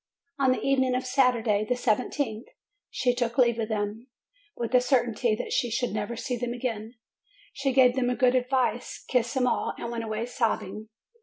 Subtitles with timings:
[0.39, 2.47] On the evening of Saturday, the seventeenth,
[2.89, 4.07] she took leave of them,
[4.57, 6.95] with the certainty that she should never see them again.
[7.53, 10.89] She gave them good advice, kissed them all, and went away sobbing.